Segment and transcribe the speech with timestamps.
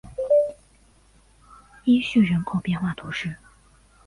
[1.83, 3.35] 伊叙人口变化图示